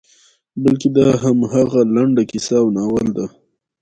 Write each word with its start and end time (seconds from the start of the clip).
بلکې 0.63 0.87
دا 0.97 1.07
همغه 1.23 1.81
لنډه 1.95 2.23
کیسه 2.31 2.55
او 2.61 2.67
ناول 2.77 3.07
ده. 3.17 3.25